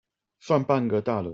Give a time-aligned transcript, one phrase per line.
[0.39, 1.29] 算半個大人